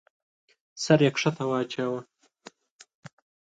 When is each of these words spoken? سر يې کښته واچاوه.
سر 0.83 0.99
يې 1.05 1.09
کښته 1.15 1.43
واچاوه. 1.49 1.99